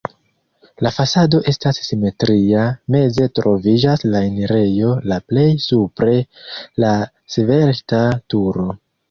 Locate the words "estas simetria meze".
1.51-3.27